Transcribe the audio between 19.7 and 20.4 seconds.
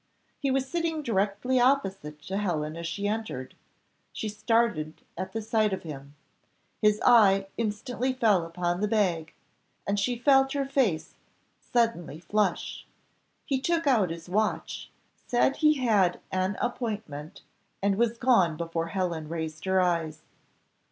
eyes.